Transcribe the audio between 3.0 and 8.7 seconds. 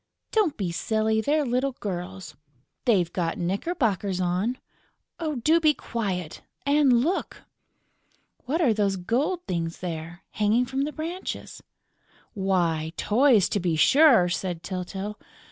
got knickerbockers on...." "Do be quiet!... And look!..." "What